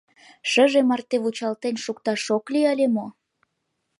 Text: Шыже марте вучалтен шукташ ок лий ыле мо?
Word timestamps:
Шыже 0.49 0.81
марте 0.89 1.15
вучалтен 1.23 1.75
шукташ 1.83 2.25
ок 2.37 2.45
лий 2.53 2.67
ыле 2.73 2.87
мо? 2.95 3.07